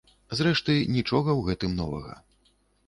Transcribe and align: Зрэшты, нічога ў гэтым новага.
Зрэшты, 0.39 0.77
нічога 0.95 1.29
ў 1.39 1.49
гэтым 1.51 1.71
новага. 1.85 2.21